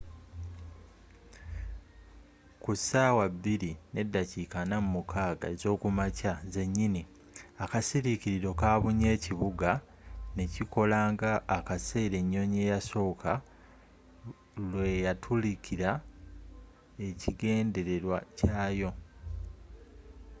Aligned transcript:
ku 2.61 2.71
saawa 2.87 3.25
8:46 3.27 5.85
am 6.29 6.39
zenyini 6.53 7.01
akasirikiriro 7.63 8.51
kabunye 8.61 9.07
ekibuga 9.15 9.71
ne 10.35 10.43
kikola 10.53 10.99
nga 11.13 11.31
akaseera 11.57 12.15
ennyonyi 12.21 12.57
eyasooka 12.65 13.31
lwe 14.69 14.89
yatuukiriza 15.05 15.91
ekigendererwa 17.07 18.17
kyayo 18.37 18.91